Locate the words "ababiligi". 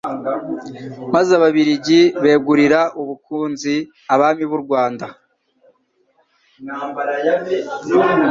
1.39-2.01